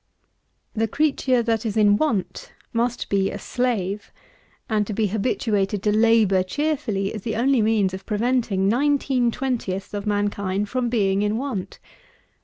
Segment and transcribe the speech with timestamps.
[0.73, 4.11] The creature that is in want must be a slave;
[4.67, 9.93] and to be habituated to labour cheerfully is the only means of preventing nineteen twentieths
[9.93, 11.77] of mankind from being in want.